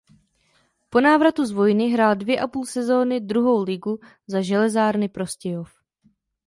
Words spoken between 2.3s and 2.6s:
a